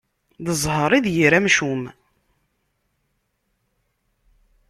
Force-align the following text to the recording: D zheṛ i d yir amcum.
D 0.45 0.47
zheṛ 0.63 0.91
i 0.97 0.99
d 1.05 1.07
yir 1.15 1.33
amcum. 1.37 1.83